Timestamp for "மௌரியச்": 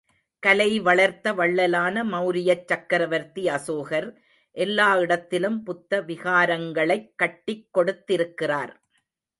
2.03-2.65